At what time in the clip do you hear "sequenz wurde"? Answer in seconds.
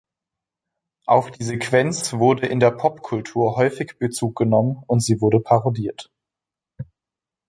1.43-2.47